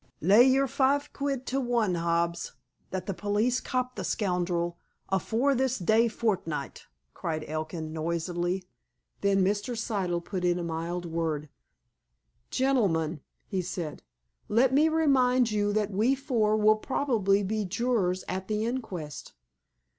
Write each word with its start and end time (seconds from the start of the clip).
"Lay 0.19 0.45
yer 0.47 0.65
five 0.65 1.13
quid 1.13 1.45
to 1.45 1.59
one, 1.61 1.93
Hobbs, 1.93 2.53
that 2.89 3.05
the 3.05 3.13
police 3.13 3.59
cop 3.61 3.93
the 3.95 4.03
scoundrel 4.03 4.79
afore 5.09 5.53
this 5.53 5.77
day 5.77 6.07
fortnight," 6.07 6.87
cried 7.13 7.43
Elkin 7.47 7.93
noisily. 7.93 8.63
Then 9.21 9.43
Mr. 9.43 9.77
Siddle 9.77 10.25
put 10.25 10.43
in 10.43 10.57
a 10.57 10.63
mild 10.63 11.05
word. 11.05 11.49
"Gentlemen," 12.49 13.21
he 13.45 13.61
said, 13.61 14.01
"let 14.49 14.73
me 14.73 14.89
remind 14.89 15.51
you 15.51 15.71
that 15.71 15.91
we 15.91 16.15
four 16.15 16.57
will 16.57 16.77
probably 16.77 17.43
be 17.43 17.63
jurors 17.63 18.23
at 18.27 18.47
the 18.47 18.65
inquest." 18.65 19.33